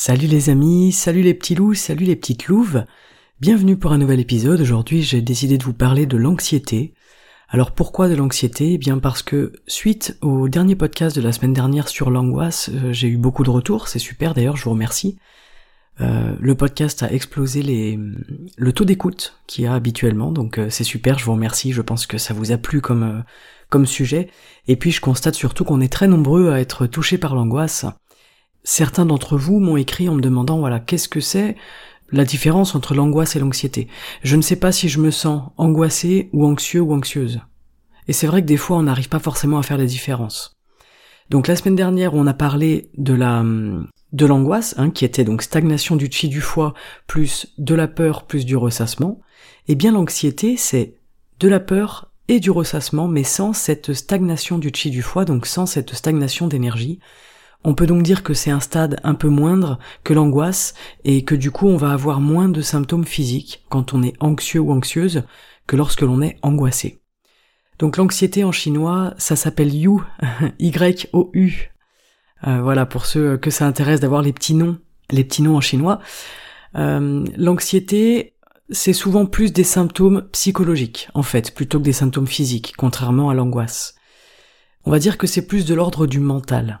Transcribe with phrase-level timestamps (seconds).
[0.00, 2.84] Salut les amis, salut les petits loups, salut les petites louves.
[3.40, 4.60] Bienvenue pour un nouvel épisode.
[4.60, 6.94] Aujourd'hui, j'ai décidé de vous parler de l'anxiété.
[7.48, 8.74] Alors pourquoi de l'anxiété?
[8.74, 12.92] Eh bien parce que suite au dernier podcast de la semaine dernière sur l'angoisse, euh,
[12.92, 15.18] j'ai eu beaucoup de retours, c'est super d'ailleurs, je vous remercie.
[16.00, 17.98] Euh, le podcast a explosé
[18.56, 21.82] le taux d'écoute qu'il y a habituellement, donc euh, c'est super, je vous remercie, je
[21.82, 23.24] pense que ça vous a plu comme
[23.84, 24.30] sujet.
[24.68, 27.84] Et puis je constate surtout qu'on est très nombreux à être touchés par l'angoisse.
[28.64, 31.56] Certains d'entre vous m'ont écrit en me demandant voilà qu'est-ce que c'est
[32.10, 33.88] la différence entre l'angoisse et l'anxiété?
[34.22, 37.40] Je ne sais pas si je me sens angoissé ou anxieux ou anxieuse.
[38.08, 40.56] Et c'est vrai que des fois on n'arrive pas forcément à faire la différence.
[41.30, 43.44] Donc la semaine dernière on a parlé de la
[44.12, 46.72] de l'angoisse, hein, qui était donc stagnation du chi du foie
[47.06, 49.20] plus de la peur plus du ressassement.
[49.66, 50.94] Eh bien l'anxiété c'est
[51.40, 55.46] de la peur et du ressassement, mais sans cette stagnation du chi du foie, donc
[55.46, 57.00] sans cette stagnation d'énergie,
[57.64, 61.34] on peut donc dire que c'est un stade un peu moindre que l'angoisse et que
[61.34, 65.24] du coup on va avoir moins de symptômes physiques quand on est anxieux ou anxieuse
[65.66, 67.00] que lorsque l'on est angoissé.
[67.78, 70.00] Donc l'anxiété en chinois, ça s'appelle Yu,
[70.58, 71.70] Y-O-U.
[72.46, 74.78] Euh, voilà, pour ceux que ça intéresse d'avoir les petits noms,
[75.10, 75.98] les petits noms en chinois.
[76.76, 78.36] Euh, l'anxiété,
[78.70, 83.34] c'est souvent plus des symptômes psychologiques, en fait, plutôt que des symptômes physiques, contrairement à
[83.34, 83.96] l'angoisse.
[84.84, 86.80] On va dire que c'est plus de l'ordre du mental.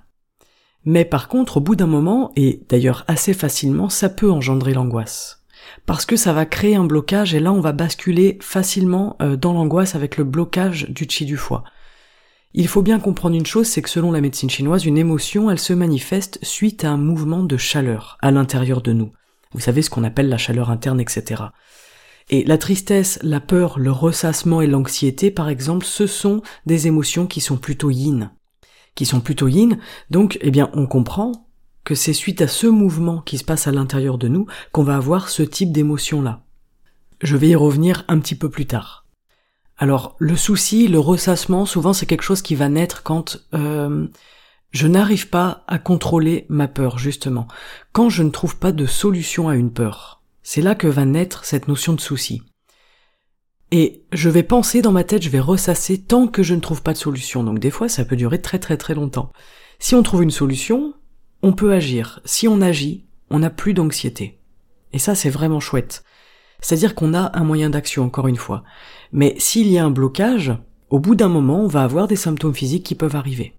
[0.90, 5.44] Mais par contre, au bout d'un moment, et d'ailleurs assez facilement, ça peut engendrer l'angoisse.
[5.84, 9.52] Parce que ça va créer un blocage et là on va basculer facilement euh, dans
[9.52, 11.62] l'angoisse avec le blocage du chi du foie.
[12.54, 15.58] Il faut bien comprendre une chose, c'est que selon la médecine chinoise, une émotion, elle
[15.58, 19.12] se manifeste suite à un mouvement de chaleur à l'intérieur de nous.
[19.52, 21.42] Vous savez ce qu'on appelle la chaleur interne, etc.
[22.30, 27.26] Et la tristesse, la peur, le ressassement et l'anxiété, par exemple, ce sont des émotions
[27.26, 28.30] qui sont plutôt yin
[28.98, 29.78] qui sont plutôt yin,
[30.10, 31.46] donc eh bien on comprend
[31.84, 34.96] que c'est suite à ce mouvement qui se passe à l'intérieur de nous qu'on va
[34.96, 36.42] avoir ce type d'émotion-là.
[37.22, 39.06] Je vais y revenir un petit peu plus tard.
[39.76, 44.08] Alors le souci, le ressassement, souvent c'est quelque chose qui va naître quand euh,
[44.72, 47.46] je n'arrive pas à contrôler ma peur, justement.
[47.92, 50.22] Quand je ne trouve pas de solution à une peur.
[50.42, 52.42] C'est là que va naître cette notion de souci.
[53.70, 56.82] Et je vais penser dans ma tête, je vais ressasser tant que je ne trouve
[56.82, 57.44] pas de solution.
[57.44, 59.32] Donc des fois, ça peut durer très très très longtemps.
[59.78, 60.94] Si on trouve une solution,
[61.42, 62.20] on peut agir.
[62.24, 64.40] Si on agit, on n'a plus d'anxiété.
[64.92, 66.02] Et ça, c'est vraiment chouette.
[66.60, 68.64] C'est-à-dire qu'on a un moyen d'action, encore une fois.
[69.12, 70.56] Mais s'il y a un blocage,
[70.90, 73.54] au bout d'un moment, on va avoir des symptômes physiques qui peuvent arriver.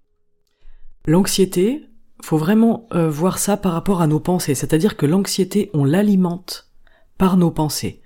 [1.06, 1.86] L'anxiété,
[2.22, 4.54] faut vraiment euh, voir ça par rapport à nos pensées.
[4.54, 6.70] C'est-à-dire que l'anxiété, on l'alimente
[7.16, 7.99] par nos pensées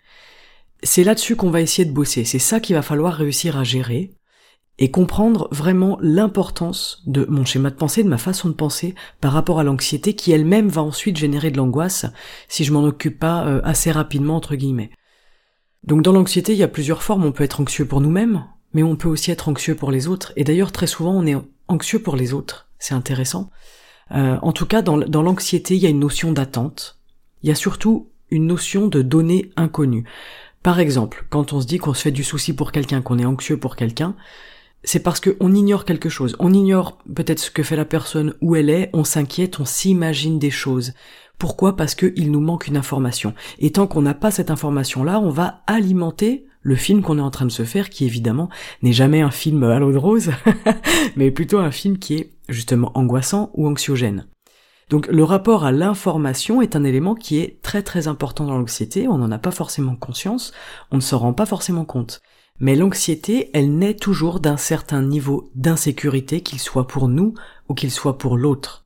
[0.83, 2.25] c'est là-dessus qu'on va essayer de bosser.
[2.25, 4.13] C'est ça qu'il va falloir réussir à gérer
[4.79, 9.33] et comprendre vraiment l'importance de mon schéma de pensée, de ma façon de penser par
[9.33, 12.07] rapport à l'anxiété qui elle-même va ensuite générer de l'angoisse
[12.49, 14.91] si je m'en occupe pas euh, assez rapidement entre guillemets.
[15.85, 17.25] Donc dans l'anxiété, il y a plusieurs formes.
[17.25, 20.33] On peut être anxieux pour nous-mêmes, mais on peut aussi être anxieux pour les autres.
[20.37, 21.37] Et d'ailleurs, très souvent, on est
[21.69, 22.69] anxieux pour les autres.
[22.79, 23.51] C'est intéressant.
[24.13, 26.99] Euh, en tout cas, dans, dans l'anxiété, il y a une notion d'attente.
[27.43, 30.05] Il y a surtout une notion de données inconnues.
[30.65, 33.27] Par exemple, quand on se dit qu'on se fait du souci pour quelqu'un, qu'on est
[33.27, 34.17] anxieux pour quelqu'un,
[34.83, 36.37] c'est parce qu'on ignore quelque chose.
[36.39, 40.39] On ignore peut-être ce que fait la personne, où elle est, on s'inquiète, on s'imagine
[40.39, 40.95] des choses.
[41.37, 41.77] Pourquoi?
[41.77, 43.35] Parce qu'il nous manque une information.
[43.59, 47.31] Et tant qu'on n'a pas cette information-là, on va alimenter le film qu'on est en
[47.31, 48.49] train de se faire, qui évidemment
[48.81, 50.31] n'est jamais un film à l'eau de rose,
[51.17, 54.25] mais plutôt un film qui est justement angoissant ou anxiogène.
[54.91, 59.09] Donc le rapport à l'information est un élément qui est très très important dans l'anxiété,
[59.09, 60.53] on n'en a pas forcément conscience,
[60.91, 62.21] on ne s'en rend pas forcément compte.
[62.61, 67.35] Mais l'anxiété, elle naît toujours d'un certain niveau d'insécurité, qu'il soit pour nous
[67.69, 68.85] ou qu'il soit pour l'autre.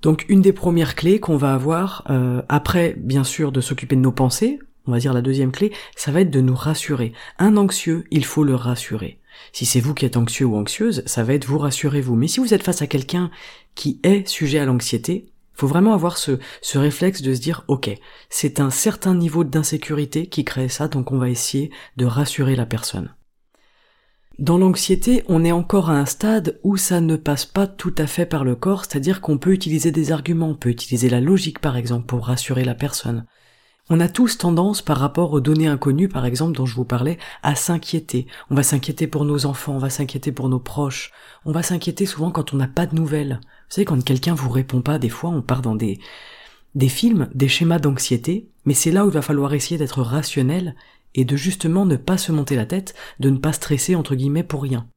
[0.00, 4.00] Donc une des premières clés qu'on va avoir, euh, après bien sûr de s'occuper de
[4.00, 7.12] nos pensées, on va dire la deuxième clé, ça va être de nous rassurer.
[7.38, 9.20] Un anxieux, il faut le rassurer.
[9.52, 12.16] Si c'est vous qui êtes anxieux ou anxieuse, ça va être vous rassurer vous.
[12.16, 13.30] Mais si vous êtes face à quelqu'un
[13.74, 17.90] qui est sujet à l'anxiété, faut vraiment avoir ce, ce réflexe de se dire, ok,
[18.28, 22.66] c'est un certain niveau d'insécurité qui crée ça, donc on va essayer de rassurer la
[22.66, 23.14] personne.
[24.40, 28.08] Dans l'anxiété, on est encore à un stade où ça ne passe pas tout à
[28.08, 31.60] fait par le corps, c'est-à-dire qu'on peut utiliser des arguments, on peut utiliser la logique
[31.60, 33.26] par exemple pour rassurer la personne.
[33.90, 37.18] On a tous tendance par rapport aux données inconnues par exemple dont je vous parlais
[37.42, 38.26] à s'inquiéter.
[38.48, 41.12] On va s'inquiéter pour nos enfants, on va s'inquiéter pour nos proches,
[41.44, 43.40] on va s'inquiéter souvent quand on n'a pas de nouvelles.
[43.42, 45.98] Vous savez quand quelqu'un vous répond pas, des fois on part dans des
[46.74, 50.74] des films, des schémas d'anxiété, mais c'est là où il va falloir essayer d'être rationnel
[51.14, 54.42] et de justement ne pas se monter la tête, de ne pas stresser entre guillemets
[54.42, 54.88] pour rien.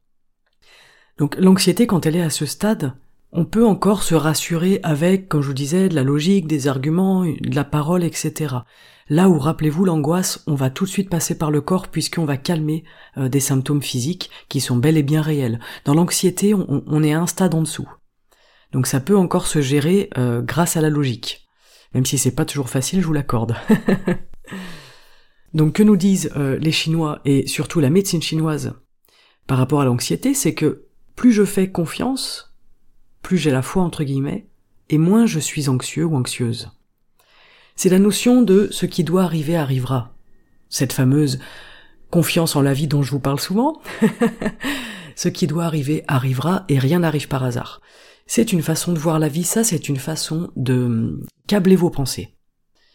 [1.18, 2.94] Donc l'anxiété quand elle est à ce stade,
[3.32, 7.26] on peut encore se rassurer avec, comme je vous disais, de la logique, des arguments,
[7.26, 8.56] de la parole, etc.
[9.10, 12.38] Là où, rappelez-vous, l'angoisse, on va tout de suite passer par le corps puisqu'on va
[12.38, 12.84] calmer
[13.18, 15.60] euh, des symptômes physiques qui sont bel et bien réels.
[15.86, 17.90] Dans l'anxiété, on, est à un stade en dessous.
[18.74, 21.48] Donc ça peut encore se gérer euh, grâce à la logique.
[21.94, 23.56] Même si c'est pas toujours facile, je vous l'accorde.
[25.54, 28.74] Donc que nous disent euh, les Chinois et surtout la médecine chinoise
[29.48, 32.57] par rapport à l'anxiété, c'est que plus je fais confiance,
[33.28, 34.48] plus j'ai la foi entre guillemets,
[34.90, 36.72] et moins je suis anxieux ou anxieuse.
[37.76, 40.16] C'est la notion de ce qui doit arriver arrivera.
[40.70, 41.38] Cette fameuse
[42.10, 43.82] confiance en la vie dont je vous parle souvent.
[45.18, 47.82] ce qui doit arriver arrivera et rien n'arrive par hasard.
[48.28, 52.34] C'est une façon de voir la vie, ça c'est une façon de câbler vos pensées.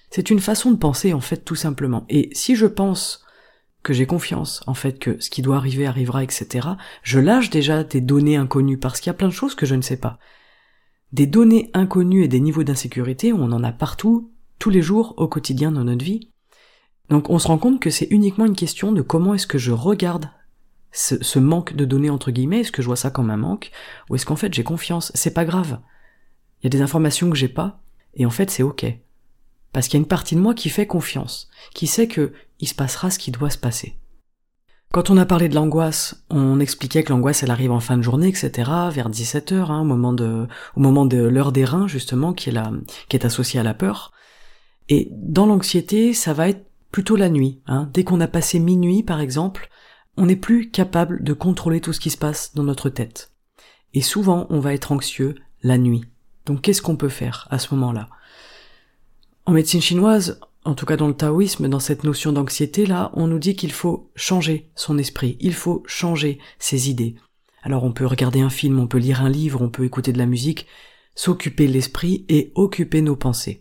[0.09, 2.07] C'est une façon de penser en fait tout simplement.
[2.09, 3.22] Et si je pense
[3.83, 6.69] que j'ai confiance en fait que ce qui doit arriver arrivera, etc.,
[7.03, 9.75] je lâche déjà des données inconnues parce qu'il y a plein de choses que je
[9.75, 10.19] ne sais pas.
[11.13, 15.29] Des données inconnues et des niveaux d'insécurité, on en a partout, tous les jours, au
[15.29, 16.31] quotidien dans notre vie.
[17.11, 19.73] Donc on se rend compte que c'est uniquement une question de comment est-ce que je
[19.73, 20.31] regarde
[20.93, 23.71] ce, ce, manque de données entre guillemets, est-ce que je vois ça comme un manque,
[24.09, 25.81] ou est-ce qu'en fait j'ai confiance, c'est pas grave.
[26.61, 27.83] Il y a des informations que j'ai pas,
[28.15, 28.85] et en fait c'est ok.
[29.73, 32.69] Parce qu'il y a une partie de moi qui fait confiance, qui sait que il
[32.69, 33.97] se passera ce qui doit se passer.
[34.93, 38.03] Quand on a parlé de l'angoisse, on expliquait que l'angoisse elle arrive en fin de
[38.03, 40.13] journée, etc., vers 17 heures, hein, au moment
[41.07, 42.71] de, l'heure des reins justement, qui est la,
[43.09, 44.13] qui est associée à la peur.
[44.91, 47.63] Et dans l'anxiété, ça va être plutôt la nuit.
[47.67, 47.89] Hein.
[47.95, 49.71] Dès qu'on a passé minuit, par exemple,
[50.19, 53.33] on n'est plus capable de contrôler tout ce qui se passe dans notre tête.
[53.95, 56.05] Et souvent, on va être anxieux la nuit.
[56.45, 58.11] Donc, qu'est-ce qu'on peut faire à ce moment-là?
[59.45, 63.27] En médecine chinoise, en tout cas dans le taoïsme, dans cette notion d'anxiété là, on
[63.27, 67.17] nous dit qu'il faut changer son esprit, il faut changer ses idées.
[67.63, 70.19] Alors on peut regarder un film, on peut lire un livre, on peut écouter de
[70.19, 70.67] la musique,
[71.15, 73.61] s'occuper l'esprit et occuper nos pensées.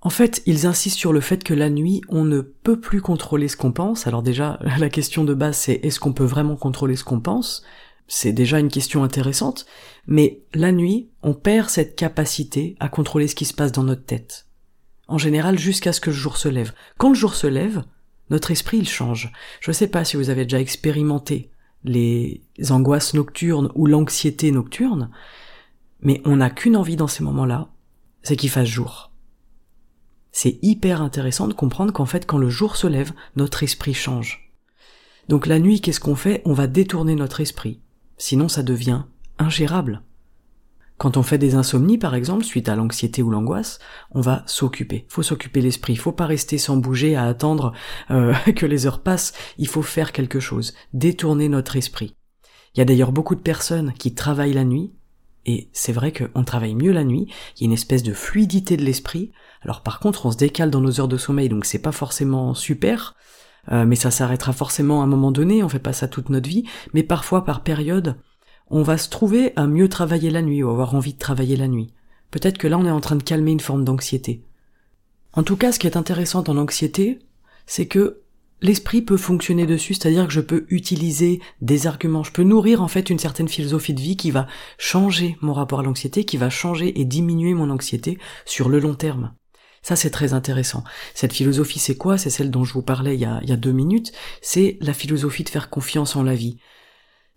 [0.00, 3.48] En fait, ils insistent sur le fait que la nuit, on ne peut plus contrôler
[3.48, 4.06] ce qu'on pense.
[4.06, 7.64] Alors déjà, la question de base, c'est est-ce qu'on peut vraiment contrôler ce qu'on pense?
[8.06, 9.66] C'est déjà une question intéressante.
[10.06, 14.04] Mais la nuit, on perd cette capacité à contrôler ce qui se passe dans notre
[14.04, 14.47] tête
[15.08, 16.72] en général jusqu'à ce que le jour se lève.
[16.98, 17.82] Quand le jour se lève,
[18.30, 19.32] notre esprit il change.
[19.60, 21.50] Je ne sais pas si vous avez déjà expérimenté
[21.84, 25.10] les angoisses nocturnes ou l'anxiété nocturne,
[26.00, 27.68] mais on n'a qu'une envie dans ces moments-là,
[28.22, 29.12] c'est qu'il fasse jour.
[30.30, 34.52] C'est hyper intéressant de comprendre qu'en fait quand le jour se lève, notre esprit change.
[35.28, 36.42] Donc la nuit, qu'est-ce qu'on fait?
[36.44, 37.80] On va détourner notre esprit.
[38.18, 39.04] Sinon ça devient
[39.38, 40.02] ingérable.
[40.98, 43.78] Quand on fait des insomnies, par exemple, suite à l'anxiété ou l'angoisse,
[44.10, 45.06] on va s'occuper.
[45.08, 45.94] Faut s'occuper l'esprit.
[45.94, 47.72] Faut pas rester sans bouger à attendre
[48.10, 49.32] euh, que les heures passent.
[49.58, 50.74] Il faut faire quelque chose.
[50.92, 52.16] Détourner notre esprit.
[52.74, 54.92] Il y a d'ailleurs beaucoup de personnes qui travaillent la nuit.
[55.46, 57.28] Et c'est vrai qu'on travaille mieux la nuit.
[57.56, 59.30] Il y a une espèce de fluidité de l'esprit.
[59.62, 62.54] Alors par contre, on se décale dans nos heures de sommeil, donc c'est pas forcément
[62.54, 63.14] super.
[63.70, 65.62] Euh, mais ça s'arrêtera forcément à un moment donné.
[65.62, 66.64] On fait pas ça toute notre vie.
[66.92, 68.16] Mais parfois, par période,
[68.70, 71.68] on va se trouver à mieux travailler la nuit ou avoir envie de travailler la
[71.68, 71.92] nuit.
[72.30, 74.44] Peut-être que là on est en train de calmer une forme d'anxiété.
[75.32, 77.20] En tout cas, ce qui est intéressant dans l'anxiété,
[77.66, 78.22] c'est que
[78.60, 82.88] l'esprit peut fonctionner dessus, c'est-à-dire que je peux utiliser des arguments, je peux nourrir en
[82.88, 84.46] fait une certaine philosophie de vie qui va
[84.78, 88.94] changer mon rapport à l'anxiété, qui va changer et diminuer mon anxiété sur le long
[88.94, 89.34] terme.
[89.82, 90.82] Ça, c'est très intéressant.
[91.14, 92.18] Cette philosophie, c'est quoi?
[92.18, 94.12] C'est celle dont je vous parlais il y, a, il y a deux minutes.
[94.42, 96.58] C'est la philosophie de faire confiance en la vie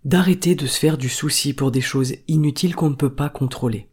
[0.06, 3.88] d'arrêter de se faire du souci pour des choses inutiles qu'on ne peut pas contrôler.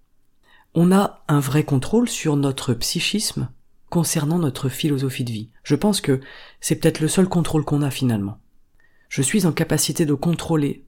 [0.75, 3.49] On a un vrai contrôle sur notre psychisme
[3.91, 5.50] concernant notre philosophie de vie.
[5.62, 6.21] Je pense que
[6.61, 8.38] c'est peut-être le seul contrôle qu'on a finalement.
[9.09, 10.85] Je suis en capacité de contrôler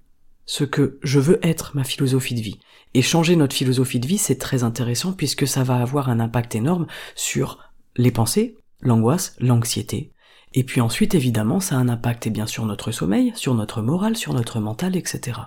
[0.47, 2.59] ce que je veux être ma philosophie de vie.
[2.93, 6.55] Et changer notre philosophie de vie, c'est très intéressant puisque ça va avoir un impact
[6.55, 10.13] énorme sur les pensées, l'angoisse, l'anxiété,
[10.53, 13.83] et puis ensuite, évidemment, ça a un impact et bien sur notre sommeil, sur notre
[13.83, 15.39] morale, sur notre mental, etc.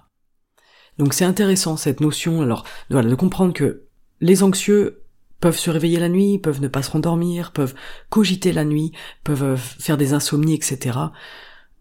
[0.98, 3.84] Donc c'est intéressant cette notion, alors, de, de comprendre que
[4.22, 5.04] les anxieux
[5.40, 7.76] peuvent se réveiller la nuit, peuvent ne pas se rendormir, peuvent
[8.10, 8.94] cogiter la nuit,
[9.26, 10.98] peuvent faire des insomnies, etc.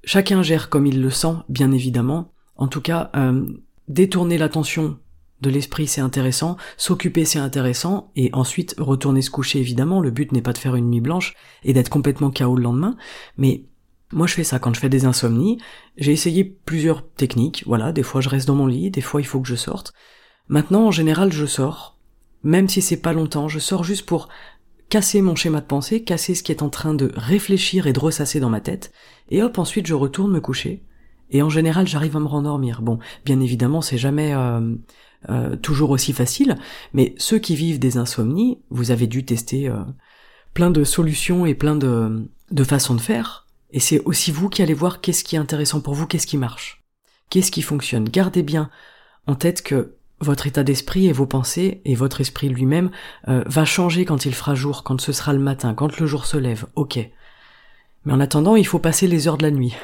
[0.02, 2.32] Chacun gère comme il le sent, bien évidemment.
[2.56, 3.46] En tout cas, euh,
[3.86, 4.98] détourner l'attention
[5.42, 10.32] de l'esprit c'est intéressant, s'occuper c'est intéressant, et ensuite retourner se coucher évidemment, le but
[10.32, 11.34] n'est pas de faire une nuit blanche
[11.64, 12.96] et d'être complètement KO le lendemain,
[13.36, 13.64] mais
[14.12, 15.58] moi je fais ça quand je fais des insomnies,
[15.96, 19.26] j'ai essayé plusieurs techniques, voilà, des fois je reste dans mon lit, des fois il
[19.26, 19.92] faut que je sorte.
[20.48, 21.98] Maintenant en général je sors,
[22.44, 24.28] même si c'est pas longtemps, je sors juste pour
[24.88, 28.00] casser mon schéma de pensée, casser ce qui est en train de réfléchir et de
[28.00, 28.92] ressasser dans ma tête,
[29.30, 30.84] et hop ensuite je retourne me coucher,
[31.30, 32.80] et en général j'arrive à me rendormir.
[32.80, 34.76] Bon, bien évidemment c'est jamais euh,
[35.28, 36.56] euh, toujours aussi facile,
[36.92, 39.76] mais ceux qui vivent des insomnies, vous avez dû tester euh,
[40.54, 44.62] plein de solutions et plein de, de façons de faire, et c'est aussi vous qui
[44.62, 46.82] allez voir qu'est-ce qui est intéressant pour vous, qu'est-ce qui marche,
[47.30, 48.08] qu'est-ce qui fonctionne.
[48.08, 48.70] Gardez bien
[49.26, 52.90] en tête que votre état d'esprit et vos pensées et votre esprit lui-même
[53.28, 56.26] euh, va changer quand il fera jour, quand ce sera le matin, quand le jour
[56.26, 56.98] se lève, ok.
[58.04, 59.76] Mais en attendant, il faut passer les heures de la nuit.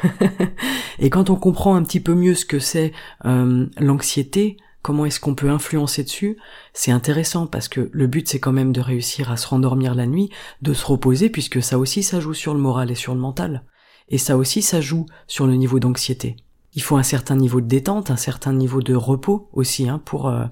[0.99, 2.93] et quand on comprend un petit peu mieux ce que c'est
[3.25, 6.37] l'anxiété, comment est-ce qu'on peut influencer dessus,
[6.73, 10.07] c'est intéressant parce que le but c'est quand même de réussir à se rendormir la
[10.07, 10.31] nuit,
[10.63, 13.65] de se reposer puisque ça aussi ça joue sur le moral et sur le mental.
[14.09, 16.37] Et ça aussi ça joue sur le niveau d'anxiété.
[16.75, 20.29] Il faut un certain niveau de détente, un certain niveau de repos aussi, hein, pour,
[20.29, 20.45] euh,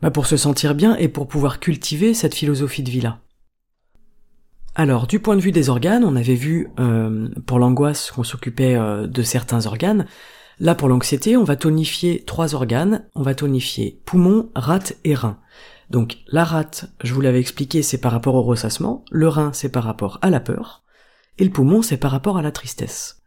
[0.00, 3.20] bah pour se sentir bien et pour pouvoir cultiver cette philosophie de vie-là.
[4.78, 8.76] Alors, du point de vue des organes, on avait vu euh, pour l'angoisse qu'on s'occupait
[8.76, 10.06] euh, de certains organes.
[10.58, 13.06] Là, pour l'anxiété, on va tonifier trois organes.
[13.14, 15.38] On va tonifier poumon, rate et rein.
[15.90, 19.04] Donc, la rate, je vous l'avais expliqué, c'est par rapport au ressassement.
[19.10, 20.82] Le rein, c'est par rapport à la peur.
[21.38, 23.22] Et le poumon, c'est par rapport à la tristesse.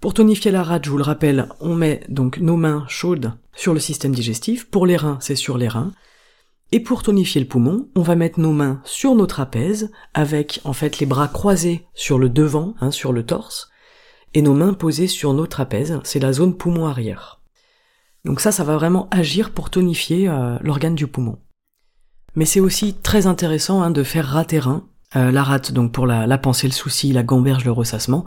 [0.00, 3.72] Pour tonifier la rate, je vous le rappelle, on met donc nos mains chaudes sur
[3.72, 4.68] le système digestif.
[4.68, 5.92] Pour les reins, c'est sur les reins.
[6.72, 10.72] Et pour tonifier le poumon, on va mettre nos mains sur nos trapèzes, avec en
[10.72, 13.70] fait les bras croisés sur le devant, hein, sur le torse,
[14.34, 17.40] et nos mains posées sur nos trapèzes, c'est la zone poumon arrière.
[18.24, 21.38] Donc ça, ça va vraiment agir pour tonifier euh, l'organe du poumon.
[22.34, 24.84] Mais c'est aussi très intéressant hein, de faire rein,
[25.16, 28.24] euh, la rate donc pour la, la pensée, le souci, la gamberge, le ressassement,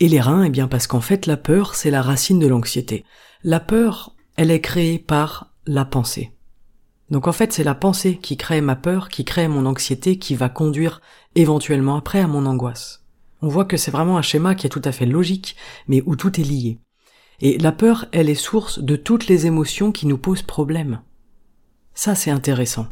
[0.00, 3.04] et les reins, eh bien parce qu'en fait la peur, c'est la racine de l'anxiété.
[3.42, 6.32] La peur, elle est créée par la pensée.
[7.10, 10.34] Donc en fait c'est la pensée qui crée ma peur, qui crée mon anxiété, qui
[10.34, 11.00] va conduire
[11.34, 13.03] éventuellement après à mon angoisse.
[13.44, 15.54] On voit que c'est vraiment un schéma qui est tout à fait logique,
[15.86, 16.78] mais où tout est lié.
[17.42, 21.02] Et la peur, elle est source de toutes les émotions qui nous posent problème.
[21.92, 22.86] Ça c'est intéressant.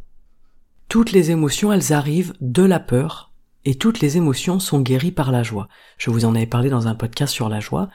[0.91, 3.33] Toutes les émotions, elles arrivent de la peur,
[3.65, 5.69] et toutes les émotions sont guéries par la joie.
[5.97, 7.89] Je vous en avais parlé dans un podcast sur la joie.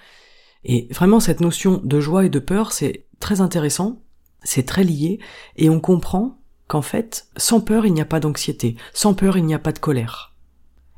[0.64, 4.02] Et vraiment, cette notion de joie et de peur, c'est très intéressant,
[4.42, 5.20] c'est très lié,
[5.58, 9.46] et on comprend qu'en fait, sans peur, il n'y a pas d'anxiété, sans peur, il
[9.46, 10.34] n'y a pas de colère.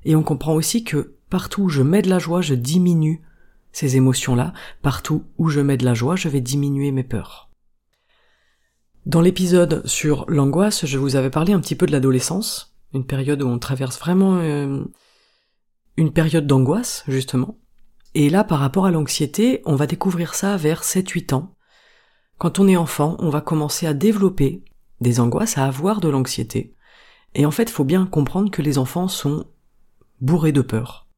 [0.05, 3.21] Et on comprend aussi que partout où je mets de la joie, je diminue
[3.71, 7.49] ces émotions-là, partout où je mets de la joie, je vais diminuer mes peurs.
[9.05, 13.41] Dans l'épisode sur l'angoisse, je vous avais parlé un petit peu de l'adolescence, une période
[13.41, 14.83] où on traverse vraiment euh,
[15.97, 17.57] une période d'angoisse, justement.
[18.15, 21.55] Et là, par rapport à l'anxiété, on va découvrir ça vers 7-8 ans.
[22.37, 24.63] Quand on est enfant, on va commencer à développer
[25.01, 26.75] des angoisses, à avoir de l'anxiété.
[27.35, 29.45] Et en fait, faut bien comprendre que les enfants sont
[30.21, 31.08] bourrés de peur.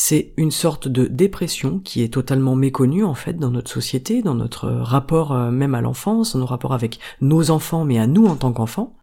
[0.00, 4.36] C'est une sorte de dépression qui est totalement méconnue en fait dans notre société, dans
[4.36, 8.26] notre rapport euh, même à l'enfance, dans nos rapports avec nos enfants, mais à nous
[8.26, 8.94] en tant qu'enfants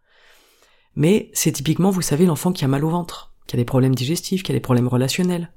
[0.96, 3.96] mais c'est typiquement, vous savez, l'enfant qui a mal au ventre, qui a des problèmes
[3.96, 5.52] digestifs, qui a des problèmes relationnels.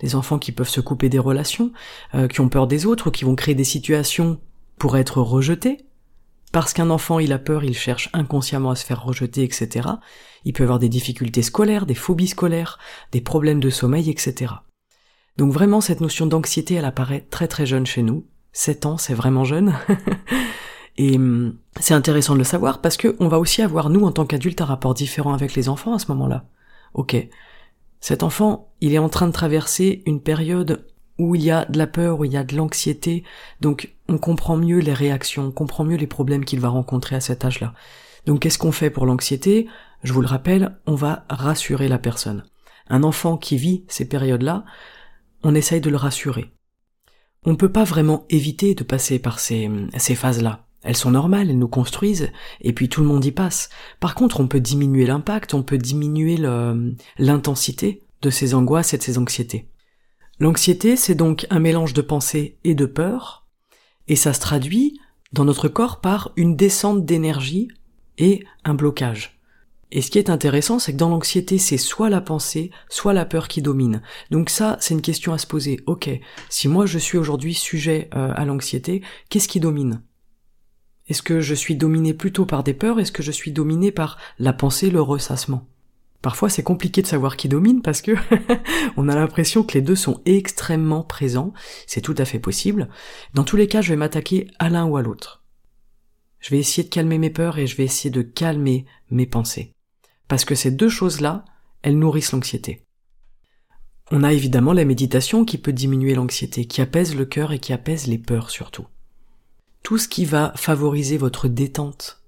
[0.00, 1.72] Des enfants qui peuvent se couper des relations,
[2.14, 4.40] euh, qui ont peur des autres, ou qui vont créer des situations
[4.78, 5.84] pour être rejetés.
[6.52, 9.88] Parce qu'un enfant, il a peur, il cherche inconsciemment à se faire rejeter, etc.
[10.44, 12.78] Il peut avoir des difficultés scolaires, des phobies scolaires,
[13.12, 14.54] des problèmes de sommeil, etc.
[15.36, 18.26] Donc vraiment, cette notion d'anxiété, elle apparaît très très jeune chez nous.
[18.52, 19.74] 7 ans, c'est vraiment jeune.
[20.96, 24.12] Et hum, c'est intéressant de le savoir parce que on va aussi avoir, nous, en
[24.12, 26.44] tant qu'adultes, un rapport différent avec les enfants à ce moment-là.
[26.94, 27.16] Ok.
[28.00, 30.84] Cet enfant, il est en train de traverser une période
[31.18, 33.24] où il y a de la peur, où il y a de l'anxiété,
[33.60, 37.20] donc on comprend mieux les réactions, on comprend mieux les problèmes qu'il va rencontrer à
[37.20, 37.74] cet âge-là.
[38.26, 39.68] Donc qu'est-ce qu'on fait pour l'anxiété?
[40.02, 42.44] Je vous le rappelle, on va rassurer la personne.
[42.88, 44.64] Un enfant qui vit ces périodes-là,
[45.42, 46.50] on essaye de le rassurer.
[47.44, 49.68] On ne peut pas vraiment éviter de passer par ces,
[49.98, 50.66] phases-là.
[50.82, 52.30] Elles sont normales, elles nous construisent,
[52.60, 53.70] et puis tout le monde y passe.
[53.98, 56.36] Par contre, on peut diminuer l'impact, on peut diminuer
[57.18, 59.68] l'intensité de ces angoisses et de ces anxiétés.
[60.38, 63.46] L'anxiété, c'est donc un mélange de pensée et de peur,
[64.08, 64.98] et ça se traduit
[65.32, 67.68] dans notre corps par une descente d'énergie
[68.18, 69.39] et un blocage.
[69.92, 73.24] Et ce qui est intéressant, c'est que dans l'anxiété, c'est soit la pensée, soit la
[73.24, 74.02] peur qui domine.
[74.30, 75.80] Donc ça, c'est une question à se poser.
[75.86, 76.08] Ok,
[76.48, 80.02] si moi je suis aujourd'hui sujet euh, à l'anxiété, qu'est-ce qui domine?
[81.08, 83.00] Est-ce que je suis dominé plutôt par des peurs?
[83.00, 85.66] Est-ce que je suis dominé par la pensée, le ressassement?
[86.22, 88.12] Parfois c'est compliqué de savoir qui domine parce que
[88.96, 91.52] on a l'impression que les deux sont extrêmement présents,
[91.86, 92.90] c'est tout à fait possible.
[93.34, 95.42] Dans tous les cas, je vais m'attaquer à l'un ou à l'autre.
[96.38, 99.72] Je vais essayer de calmer mes peurs et je vais essayer de calmer mes pensées.
[100.30, 101.44] Parce que ces deux choses-là,
[101.82, 102.86] elles nourrissent l'anxiété.
[104.12, 107.72] On a évidemment la méditation qui peut diminuer l'anxiété, qui apaise le cœur et qui
[107.72, 108.86] apaise les peurs surtout.
[109.82, 112.22] Tout ce qui va favoriser votre détente,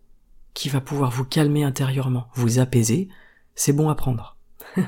[0.52, 3.08] qui va pouvoir vous calmer intérieurement, vous apaiser,
[3.54, 4.36] c'est bon à prendre.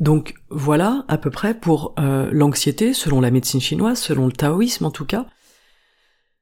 [0.00, 4.86] Donc voilà à peu près pour euh, l'anxiété, selon la médecine chinoise, selon le taoïsme
[4.86, 5.26] en tout cas.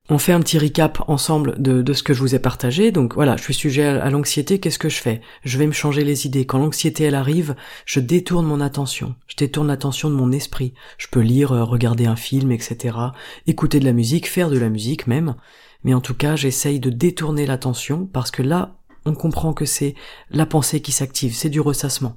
[0.09, 2.93] On fait un petit recap ensemble de, ce que je vous ai partagé.
[2.93, 5.21] Donc voilà, je suis sujet à, l'anxiété, qu'est-ce que je fais?
[5.45, 6.47] Je vais me changer les idées.
[6.47, 9.17] Quand l'anxiété elle arrive, je détourne mon attention.
[9.27, 10.75] Je détourne l'attention de mon esprit.
[10.97, 12.97] Je peux lire, euh, regarder un film, etc.
[13.49, 15.35] Écouter de la musique, faire de la musique même.
[15.83, 19.97] Mais en tout cas, j'essaye de détourner l'attention parce que là, on comprend que c'est
[20.31, 22.17] la pensée qui s'active, c'est du ressassement.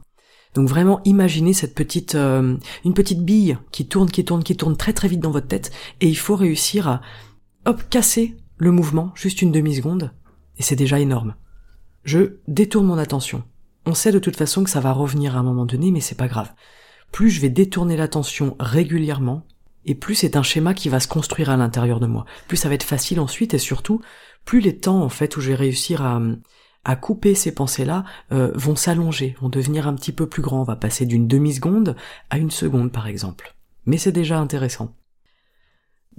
[0.55, 4.75] Donc vraiment imaginez cette petite euh, une petite bille qui tourne, qui tourne, qui tourne
[4.75, 7.01] très très vite dans votre tête et il faut réussir à
[7.69, 10.11] hop casser le mouvement juste une demi seconde
[10.57, 11.35] et c'est déjà énorme.
[12.03, 13.43] Je détourne mon attention.
[13.85, 16.17] On sait de toute façon que ça va revenir à un moment donné mais c'est
[16.17, 16.51] pas grave.
[17.11, 19.45] Plus je vais détourner l'attention régulièrement
[19.85, 22.25] et plus c'est un schéma qui va se construire à l'intérieur de moi.
[22.47, 24.01] Plus ça va être facile ensuite et surtout
[24.45, 26.19] plus les temps en fait où je vais réussir à
[26.85, 30.63] à couper ces pensées-là euh, vont s'allonger, vont devenir un petit peu plus grands, on
[30.63, 31.95] va passer d'une demi-seconde
[32.31, 33.53] à une seconde par exemple.
[33.85, 34.95] Mais c'est déjà intéressant.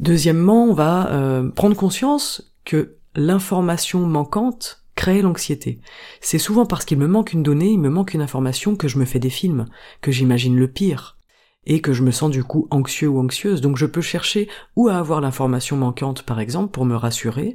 [0.00, 5.80] Deuxièmement, on va euh, prendre conscience que l'information manquante crée l'anxiété.
[6.21, 8.99] C'est souvent parce qu'il me manque une donnée, il me manque une information que je
[8.99, 9.67] me fais des films,
[10.00, 11.19] que j'imagine le pire,
[11.67, 13.60] et que je me sens du coup anxieux ou anxieuse.
[13.60, 17.54] Donc je peux chercher ou à avoir l'information manquante par exemple pour me rassurer,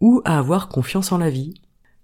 [0.00, 1.54] ou à avoir confiance en la vie,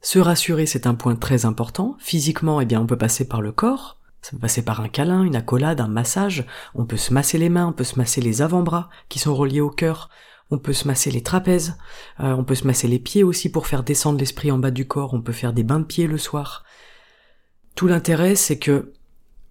[0.02, 1.96] se rassurer, c'est un point très important.
[2.00, 4.00] Physiquement, eh bien, on peut passer par le corps.
[4.22, 6.46] Ça peut passer par un câlin, une accolade, un massage.
[6.74, 9.60] On peut se masser les mains, on peut se masser les avant-bras qui sont reliés
[9.60, 10.08] au cœur.
[10.50, 11.76] On peut se masser les trapèzes.
[12.20, 14.86] Euh, on peut se masser les pieds aussi pour faire descendre l'esprit en bas du
[14.86, 15.12] corps.
[15.12, 16.64] On peut faire des bains de pieds le soir.
[17.74, 18.92] Tout l'intérêt, c'est que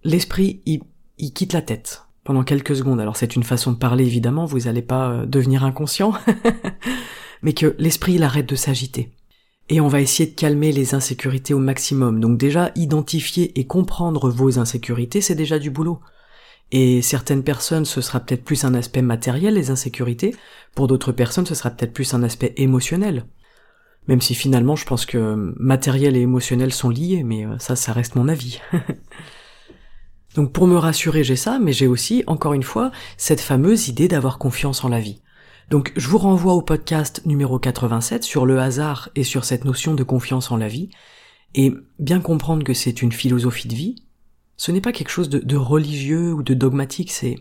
[0.04, 0.82] l'esprit, il,
[1.18, 3.00] il quitte la tête pendant quelques secondes.
[3.00, 6.12] Alors c'est une façon de parler évidemment, vous n'allez pas euh, devenir inconscient,
[7.42, 9.12] mais que l'esprit il arrête de s'agiter
[9.68, 12.20] et on va essayer de calmer les insécurités au maximum.
[12.20, 16.00] Donc déjà, identifier et comprendre vos insécurités, c'est déjà du boulot.
[16.72, 20.34] Et certaines personnes, ce sera peut-être plus un aspect matériel, les insécurités.
[20.74, 23.26] Pour d'autres personnes, ce sera peut-être plus un aspect émotionnel.
[24.08, 27.92] Même si finalement, je pense que matériel et émotionnel sont liés, mais euh, ça, ça
[27.92, 28.60] reste mon avis.
[30.34, 34.08] Donc pour me rassurer, j'ai ça, mais j'ai aussi, encore une fois, cette fameuse idée
[34.08, 35.20] d'avoir confiance en la vie.
[35.72, 39.94] Donc je vous renvoie au podcast numéro 87 sur le hasard et sur cette notion
[39.94, 40.90] de confiance en la vie,
[41.54, 44.04] et bien comprendre que c'est une philosophie de vie,
[44.58, 47.36] ce n'est pas quelque chose de, religieux ou de dogmatique, c'est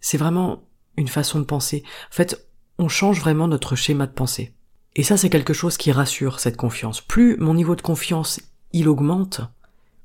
[0.00, 0.62] c'est vraiment
[0.96, 1.82] une façon de penser.
[2.10, 4.54] En fait, on change vraiment notre schéma de pensée.
[4.96, 7.02] Et ça, c'est quelque chose qui rassure cette confiance.
[7.02, 8.40] Plus mon niveau de confiance,
[8.72, 9.42] il augmente,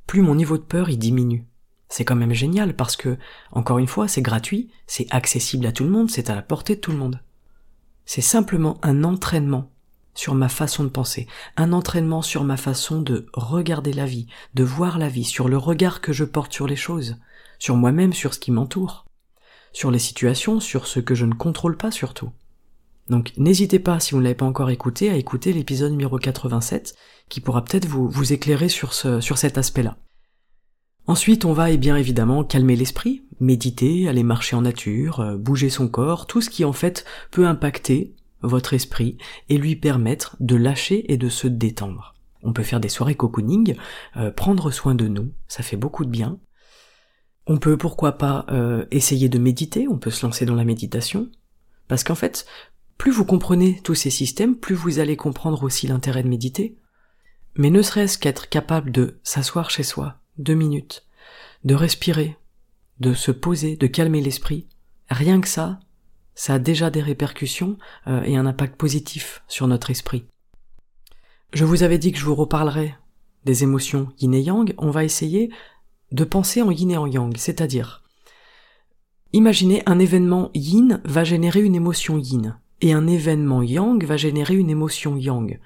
[0.07, 1.45] plus mon niveau de peur, il diminue.
[1.87, 3.17] C'est quand même génial parce que,
[3.53, 6.75] encore une fois, c'est gratuit, c'est accessible à tout le monde, c'est à la portée
[6.75, 7.21] de tout le monde.
[8.05, 9.71] C'est simplement un entraînement
[10.13, 14.63] sur ma façon de penser, un entraînement sur ma façon de regarder la vie, de
[14.63, 17.17] voir la vie, sur le regard que je porte sur les choses,
[17.59, 19.05] sur moi-même, sur ce qui m'entoure,
[19.73, 22.31] sur les situations, sur ce que je ne contrôle pas surtout.
[23.09, 26.95] Donc n'hésitez pas, si vous ne l'avez pas encore écouté, à écouter l'épisode numéro 87,
[27.27, 29.97] qui pourra peut-être vous, éclairer sur cet aspect-là.
[31.07, 35.69] Ensuite, on va et bien évidemment calmer l'esprit, méditer, aller marcher en nature, euh, bouger
[35.69, 39.17] son corps, tout ce qui en fait peut impacter votre esprit
[39.49, 42.15] et lui permettre de lâcher et de se détendre.
[42.41, 43.75] On peut faire des soirées cocooning,
[44.17, 46.39] euh, prendre soin de nous, ça fait beaucoup de bien.
[47.47, 51.29] On peut pourquoi pas euh, essayer de méditer, on peut se lancer dans la méditation,
[51.87, 52.45] parce qu'en fait,
[52.97, 56.77] plus vous comprenez tous ces systèmes, plus vous allez comprendre aussi l'intérêt de méditer.
[57.55, 61.05] Mais ne serait-ce qu'être capable de s'asseoir chez soi, deux minutes,
[61.63, 62.37] de respirer,
[62.99, 64.67] de se poser, de calmer l'esprit,
[65.09, 65.79] rien que ça,
[66.33, 70.25] ça a déjà des répercussions euh, et un impact positif sur notre esprit.
[71.53, 72.95] Je vous avais dit que je vous reparlerai
[73.45, 75.49] des émotions yin et yang, on va essayer
[76.11, 78.03] de penser en yin et en yang, c'est-à-dire
[79.33, 84.55] imaginez un événement yin va générer une émotion yin et un événement yang va générer
[84.55, 85.59] une émotion yang.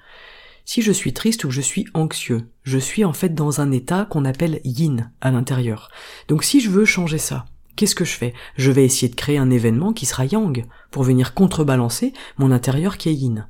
[0.72, 3.72] Si je suis triste ou que je suis anxieux, je suis en fait dans un
[3.72, 5.90] état qu'on appelle yin à l'intérieur.
[6.28, 8.34] Donc si je veux changer ça, qu'est-ce que je fais?
[8.54, 12.98] Je vais essayer de créer un événement qui sera yang pour venir contrebalancer mon intérieur
[12.98, 13.48] qui est yin.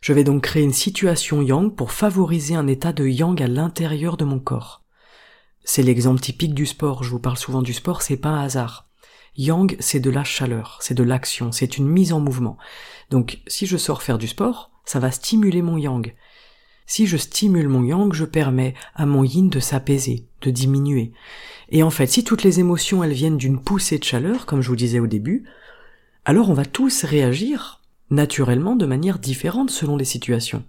[0.00, 4.16] Je vais donc créer une situation yang pour favoriser un état de yang à l'intérieur
[4.16, 4.82] de mon corps.
[5.62, 8.88] C'est l'exemple typique du sport, je vous parle souvent du sport, c'est pas un hasard.
[9.36, 12.58] Yang, c'est de la chaleur, c'est de l'action, c'est une mise en mouvement.
[13.10, 16.12] Donc, si je sors faire du sport, ça va stimuler mon yang.
[16.86, 21.12] Si je stimule mon yang, je permets à mon yin de s'apaiser, de diminuer.
[21.70, 24.68] Et en fait, si toutes les émotions elles viennent d'une poussée de chaleur, comme je
[24.68, 25.44] vous disais au début,
[26.24, 30.64] alors on va tous réagir naturellement de manière différente selon les situations.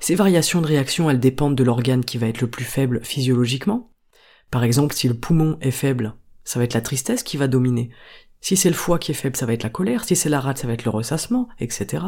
[0.00, 3.90] Ces variations de réaction, elles dépendent de l'organe qui va être le plus faible physiologiquement.
[4.50, 7.90] Par exemple, si le poumon est faible, ça va être la tristesse qui va dominer.
[8.40, 10.04] Si c'est le foie qui est faible, ça va être la colère.
[10.04, 12.04] Si c'est la rate, ça va être le ressassement, etc.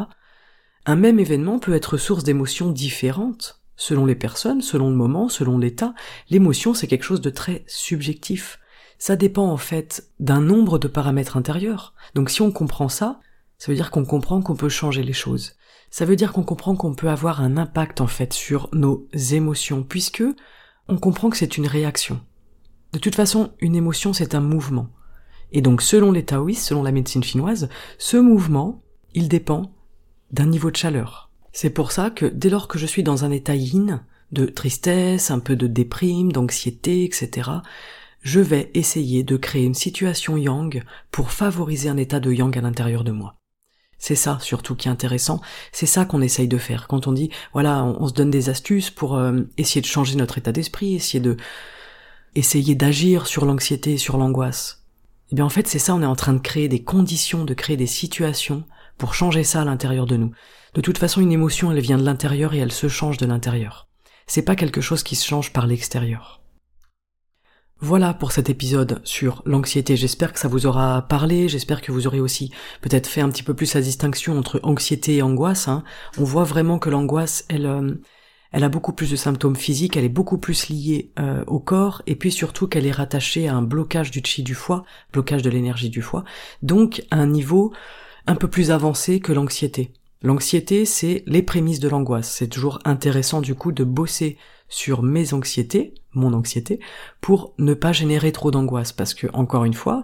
[0.85, 5.57] Un même événement peut être source d'émotions différentes selon les personnes, selon le moment, selon
[5.57, 5.93] l'état.
[6.29, 8.59] L'émotion, c'est quelque chose de très subjectif.
[8.97, 11.93] Ça dépend en fait d'un nombre de paramètres intérieurs.
[12.13, 13.19] Donc si on comprend ça,
[13.57, 15.53] ça veut dire qu'on comprend qu'on peut changer les choses.
[15.89, 19.83] Ça veut dire qu'on comprend qu'on peut avoir un impact en fait sur nos émotions
[19.83, 20.23] puisque
[20.87, 22.21] on comprend que c'est une réaction.
[22.93, 24.89] De toute façon, une émotion c'est un mouvement.
[25.51, 29.73] Et donc selon les taoïstes, selon la médecine chinoise, ce mouvement, il dépend
[30.31, 31.29] d'un niveau de chaleur.
[31.53, 35.31] C'est pour ça que dès lors que je suis dans un état yin, de tristesse,
[35.31, 37.49] un peu de déprime, d'anxiété, etc.,
[38.21, 42.61] je vais essayer de créer une situation yang pour favoriser un état de yang à
[42.61, 43.35] l'intérieur de moi.
[43.97, 45.41] C'est ça surtout qui est intéressant,
[45.71, 46.87] c'est ça qu'on essaye de faire.
[46.87, 50.37] Quand on dit, voilà, on, se donne des astuces pour euh, essayer de changer notre
[50.37, 51.37] état d'esprit, essayer de
[52.33, 54.85] essayer d'agir sur l'anxiété, sur l'angoisse.
[55.31, 57.53] Eh bien en fait c'est ça, on est en train de créer des conditions, de
[57.53, 58.63] créer des situations
[59.01, 60.31] pour changer ça à l'intérieur de nous.
[60.75, 63.87] De toute façon une émotion elle vient de l'intérieur et elle se change de l'intérieur.
[64.27, 66.43] C'est pas quelque chose qui se change par l'extérieur.
[67.79, 69.95] Voilà pour cet épisode sur l'anxiété.
[69.95, 71.49] J'espère que ça vous aura parlé.
[71.49, 75.15] J'espère que vous aurez aussi peut-être fait un petit peu plus la distinction entre anxiété
[75.15, 75.67] et angoisse.
[75.67, 75.83] Hein.
[76.19, 77.95] On voit vraiment que l'angoisse, elle, euh,
[78.51, 79.97] elle a beaucoup plus de symptômes physiques.
[79.97, 83.55] Elle est beaucoup plus liée euh, au corps et puis surtout qu'elle est rattachée à
[83.55, 86.23] un blocage du chi du foie, blocage de l'énergie du foie.
[86.61, 87.73] Donc à un niveau
[88.27, 89.93] un peu plus avancé que l'anxiété.
[90.23, 92.31] L'anxiété, c'est les prémices de l'angoisse.
[92.31, 96.79] C'est toujours intéressant du coup de bosser sur mes anxiétés, mon anxiété,
[97.21, 98.91] pour ne pas générer trop d'angoisse.
[98.91, 100.03] Parce que, encore une fois,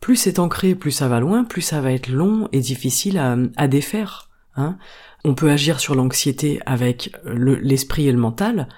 [0.00, 3.18] plus c'est ancré, plus ça va loin, plus ça va être long et difficile
[3.56, 4.30] à, défaire.
[4.56, 4.78] Hein.
[5.24, 8.68] On peut agir sur l'anxiété avec l'esprit et le mental,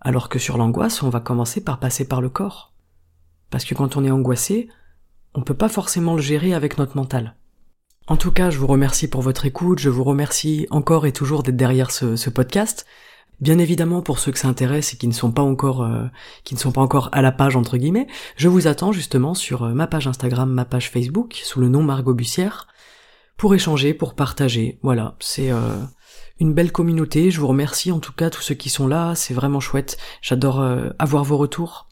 [0.00, 2.72] alors que sur l'angoisse, on va commencer par passer par le corps.
[3.50, 4.68] Parce que quand on est angoissé,
[5.34, 7.36] on peut pas forcément le gérer avec notre mental.
[8.08, 11.42] En tout cas, je vous remercie pour votre écoute, je vous remercie encore et toujours
[11.42, 12.86] d'être derrière ce podcast.
[13.40, 16.06] Bien évidemment, pour ceux que ça intéresse et qui ne sont pas encore, euh,
[16.44, 19.64] qui ne sont pas encore à la page entre guillemets, je vous attends justement sur
[19.64, 22.66] euh, ma page Instagram, ma page Facebook, sous le nom Margot Bussière,
[23.36, 24.78] pour échanger, pour partager.
[24.82, 25.76] Voilà, c'est euh,
[26.40, 27.30] une belle communauté.
[27.30, 29.14] Je vous remercie en tout cas tous ceux qui sont là.
[29.14, 29.98] C'est vraiment chouette.
[30.22, 30.64] J'adore
[30.98, 31.88] avoir vos retours.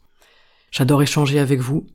[0.71, 1.85] J'adore échanger avec vous.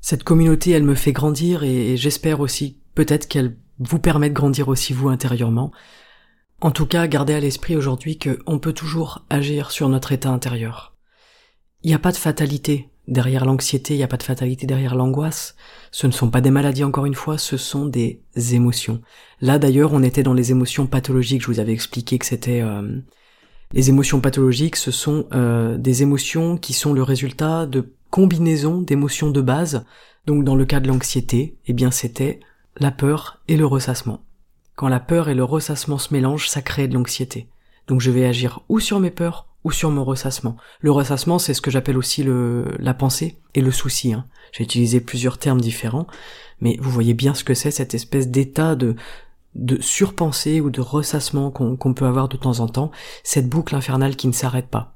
[0.00, 4.68] Cette communauté, elle me fait grandir et j'espère aussi peut-être qu'elle vous permet de grandir
[4.68, 5.72] aussi vous intérieurement.
[6.60, 10.94] En tout cas, gardez à l'esprit aujourd'hui qu'on peut toujours agir sur notre état intérieur.
[11.82, 14.94] Il n'y a pas de fatalité derrière l'anxiété, il n'y a pas de fatalité derrière
[14.94, 15.56] l'angoisse.
[15.92, 18.20] Ce ne sont pas des maladies encore une fois, ce sont des
[18.52, 19.00] émotions.
[19.40, 22.60] Là d'ailleurs, on était dans les émotions pathologiques, je vous avais expliqué que c'était...
[22.60, 23.00] Euh,
[23.72, 29.30] les émotions pathologiques, ce sont euh, des émotions qui sont le résultat de combinaisons d'émotions
[29.30, 29.86] de base.
[30.26, 32.40] Donc dans le cas de l'anxiété, eh bien c'était
[32.80, 34.20] la peur et le ressassement.
[34.74, 37.48] Quand la peur et le ressassement se mélangent, ça crée de l'anxiété.
[37.86, 40.56] Donc je vais agir ou sur mes peurs ou sur mon ressassement.
[40.80, 44.14] Le ressassement, c'est ce que j'appelle aussi la pensée et le souci.
[44.14, 44.24] Hein.
[44.52, 46.06] J'ai utilisé plusieurs termes différents,
[46.60, 48.96] mais vous voyez bien ce que c'est cette espèce d'état de,
[49.54, 52.90] de surpensée ou de ressassement qu'on peut avoir de temps en temps,
[53.22, 54.94] cette boucle infernale qui ne s'arrête pas.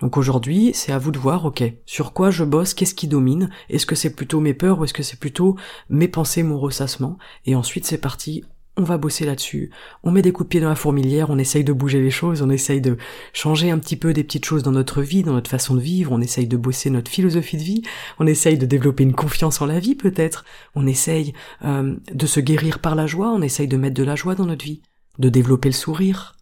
[0.00, 3.48] Donc aujourd'hui, c'est à vous de voir, ok, sur quoi je bosse, qu'est-ce qui domine,
[3.70, 5.56] est-ce que c'est plutôt mes peurs ou est-ce que c'est plutôt
[5.88, 8.44] mes pensées, mon ressassement, et ensuite c'est parti,
[8.76, 9.70] on va bosser là-dessus,
[10.02, 12.42] on met des coups de pied dans la fourmilière, on essaye de bouger les choses,
[12.42, 12.98] on essaye de
[13.32, 16.12] changer un petit peu des petites choses dans notre vie, dans notre façon de vivre,
[16.12, 17.82] on essaye de bosser notre philosophie de vie,
[18.18, 21.32] on essaye de développer une confiance en la vie peut-être, on essaye
[21.64, 24.46] euh, de se guérir par la joie, on essaye de mettre de la joie dans
[24.46, 24.82] notre vie,
[25.18, 26.35] de développer le sourire.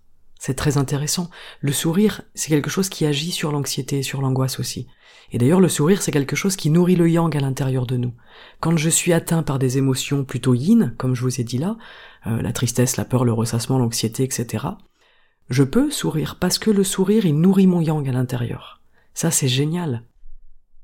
[0.46, 1.30] C'est très intéressant.
[1.62, 4.86] Le sourire, c'est quelque chose qui agit sur l'anxiété et sur l'angoisse aussi.
[5.32, 8.12] Et d'ailleurs, le sourire, c'est quelque chose qui nourrit le yang à l'intérieur de nous.
[8.60, 11.78] Quand je suis atteint par des émotions plutôt yin, comme je vous ai dit là,
[12.26, 14.66] euh, la tristesse, la peur, le ressassement, l'anxiété, etc.,
[15.48, 18.82] Je peux sourire parce que le sourire, il nourrit mon yang à l'intérieur.
[19.14, 20.02] Ça, c'est génial.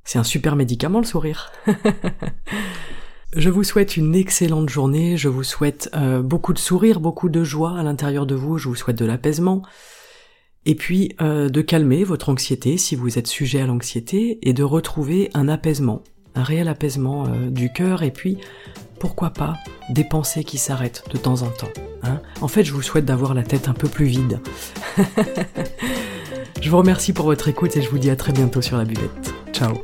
[0.04, 1.52] C'est un super médicament, le sourire.
[3.36, 7.44] je vous souhaite une excellente journée, je vous souhaite euh, beaucoup de sourire, beaucoup de
[7.44, 9.62] joie à l'intérieur de vous, je vous souhaite de l'apaisement,
[10.66, 14.62] et puis euh, de calmer votre anxiété si vous êtes sujet à l'anxiété, et de
[14.62, 16.02] retrouver un apaisement,
[16.34, 18.38] un réel apaisement euh, du cœur, et puis
[18.98, 19.56] pourquoi pas
[19.90, 21.72] des pensées qui s'arrêtent de temps en temps.
[22.02, 24.40] Hein en fait, je vous souhaite d'avoir la tête un peu plus vide.
[26.60, 28.84] je vous remercie pour votre écoute et je vous dis à très bientôt sur la
[28.84, 29.32] buvette.
[29.52, 29.74] Ciao